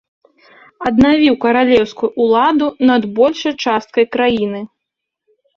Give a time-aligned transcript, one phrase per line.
[0.89, 4.65] Аднавіў каралеўскую ўладу над большай часткай краіны.